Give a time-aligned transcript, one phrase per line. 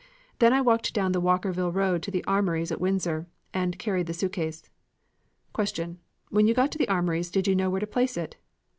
[0.39, 4.15] Then I walked down the Walkerville road to the Armories at Windsor, and carried the
[4.15, 4.67] suitcase.
[5.53, 5.97] Q.
[6.29, 8.35] When you got to the Armories did you know where to place it?